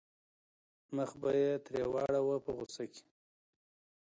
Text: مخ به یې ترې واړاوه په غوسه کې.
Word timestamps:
مخ 0.95 1.11
به 1.21 1.29
یې 1.39 1.51
ترې 1.65 1.83
واړاوه 1.93 2.37
په 2.45 2.51
غوسه 2.55 2.83
کې. 2.93 3.03